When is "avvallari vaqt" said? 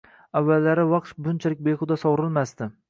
0.39-1.21